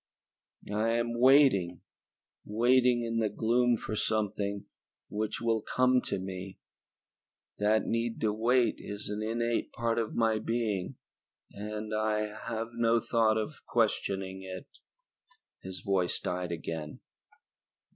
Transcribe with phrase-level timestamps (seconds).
[0.73, 1.81] "I am waiting,
[2.43, 4.65] waiting in the gloom for something
[5.11, 6.57] which will come to me.
[7.59, 10.95] That need to wait is an innate part of my being
[11.51, 14.65] and I have no thought of questioning it."
[15.61, 17.01] His voice died again.